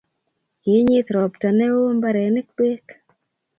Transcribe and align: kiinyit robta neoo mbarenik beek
kiinyit 0.61 1.07
robta 1.15 1.47
neoo 1.57 1.87
mbarenik 1.97 2.47
beek 2.57 2.87